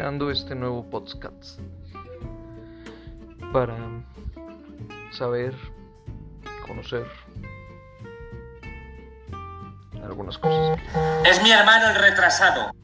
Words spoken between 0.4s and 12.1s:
nuevo podcast para saber, conocer algunas cosas. Es mi hermano el